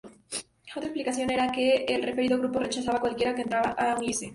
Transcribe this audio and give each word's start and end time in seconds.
Otra 0.75 0.85
explicación 0.87 1.29
era 1.29 1.51
que 1.51 1.85
el 1.87 2.01
referido 2.01 2.39
grupo 2.39 2.57
rechazaba 2.57 2.97
a 2.97 3.01
cualquiera 3.01 3.35
que 3.35 3.43
tratara 3.45 3.93
de 3.93 3.99
unirse. 3.99 4.29